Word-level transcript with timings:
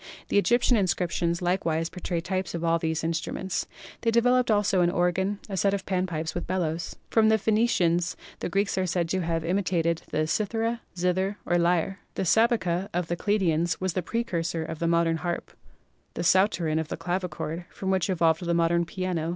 The 0.29 0.39
Egyptian 0.39 0.77
inscriptions 0.77 1.43
likewise 1.43 1.87
portray 1.89 2.21
types 2.21 2.55
of 2.55 2.63
all 2.63 2.79
these 2.79 3.03
instruments. 3.03 3.67
They 4.01 4.09
developed 4.09 4.49
also 4.49 4.81
an 4.81 4.89
organ, 4.89 5.39
a 5.47 5.55
set 5.55 5.75
of 5.75 5.85
pan 5.85 6.07
pipes 6.07 6.33
with 6.33 6.47
bellows. 6.47 6.95
From 7.11 7.29
the 7.29 7.37
Phenicians 7.37 8.15
the 8.39 8.49
Greeks 8.49 8.79
are 8.79 8.87
said 8.87 9.07
to 9.09 9.19
have 9.21 9.45
imitated 9.45 10.01
the 10.09 10.25
cithara, 10.25 10.79
zither 10.97 11.37
or 11.45 11.59
lyre. 11.59 11.99
The 12.15 12.25
Sabeca 12.25 12.89
of 12.95 13.09
the 13.09 13.15
Chaldeans 13.15 13.79
was 13.79 13.93
the 13.93 14.01
precursor 14.01 14.65
of 14.65 14.79
the 14.79 14.87
modern 14.87 15.17
harp, 15.17 15.51
the 16.15 16.23
Psauterin 16.23 16.79
of 16.79 16.87
the 16.87 16.97
clavichord, 16.97 17.65
from 17.69 17.91
which 17.91 18.09
evolved 18.09 18.43
the 18.43 18.55
modern 18.55 18.85
piano. 18.85 19.29